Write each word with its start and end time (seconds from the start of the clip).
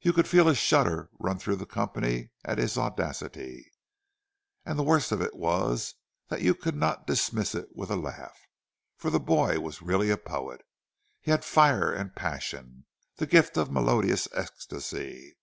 You 0.00 0.14
could 0.14 0.26
feel 0.26 0.48
a 0.48 0.54
shudder 0.54 1.10
run 1.18 1.38
through 1.38 1.56
the 1.56 1.66
company 1.66 2.30
at 2.46 2.56
his 2.56 2.78
audacity. 2.78 3.70
And 4.64 4.78
the 4.78 4.82
worst 4.82 5.12
of 5.12 5.20
it 5.20 5.36
was 5.36 5.96
that 6.28 6.40
you 6.40 6.54
could 6.54 6.74
not 6.76 7.06
dismiss 7.06 7.54
it 7.54 7.68
with 7.76 7.90
a 7.90 7.94
laugh; 7.96 8.40
for 8.96 9.10
the 9.10 9.20
boy 9.20 9.60
was 9.60 9.82
really 9.82 10.08
a 10.08 10.16
poet—he 10.16 11.30
had 11.30 11.44
fire 11.44 11.92
and 11.92 12.16
passion, 12.16 12.86
the 13.16 13.26
gift 13.26 13.58
of 13.58 13.70
melodious 13.70 14.28
ecstacy. 14.32 15.36